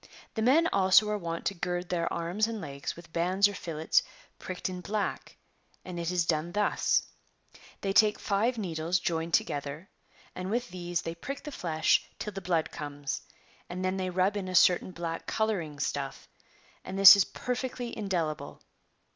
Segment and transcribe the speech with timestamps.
[0.33, 4.01] [The men also are wont to gird their arms and legs with bands or fillets
[4.39, 5.37] pricked in black,
[5.85, 7.03] and it is done thus;
[7.81, 9.91] they take five needles joined together,
[10.33, 13.21] and with these they prick the flesh till the blood comes,
[13.69, 16.27] and then they rub in a certain black colouring stuff,
[16.83, 18.59] and this is perfectly indelible.